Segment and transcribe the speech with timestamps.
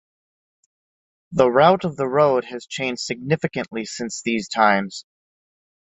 [1.31, 5.05] The route of the road has changed significantly since these times.